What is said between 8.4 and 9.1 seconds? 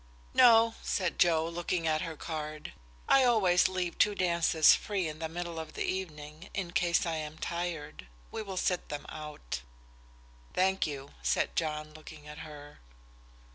will sit them